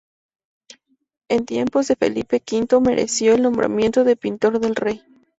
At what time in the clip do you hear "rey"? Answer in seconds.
4.75-5.03